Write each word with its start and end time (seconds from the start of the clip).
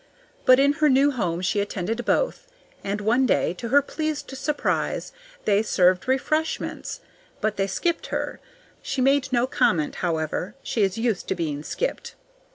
But 0.45 0.59
in 0.59 0.73
her 0.81 0.89
new 0.89 1.11
home 1.11 1.41
she 1.41 1.59
attended 1.59 2.05
both, 2.05 2.47
and 2.83 3.01
one 3.01 3.27
day, 3.27 3.53
to 3.53 3.67
her 3.67 3.83
pleased 3.83 4.31
surprise, 4.35 5.11
they 5.45 5.61
served 5.61 6.07
refreshments. 6.07 7.01
But 7.39 7.55
they 7.55 7.67
skipped 7.67 8.07
her. 8.07 8.39
She 8.81 8.99
made 8.99 9.31
no 9.31 9.45
comment, 9.45 9.97
however; 9.97 10.55
she 10.63 10.81
is 10.81 10.97
used 10.97 11.27
to 11.27 11.35
being 11.35 11.61
skipped. 11.61 12.15